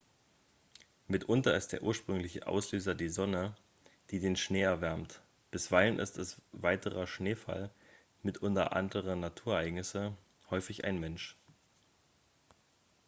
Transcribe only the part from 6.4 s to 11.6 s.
weiterer schneefall mitunter andere naturereignisse häufig ein mensch